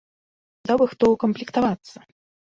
Даў 0.69 0.77
бы 0.83 0.87
хто 0.95 1.11
ўкамплектавацца! 1.13 1.97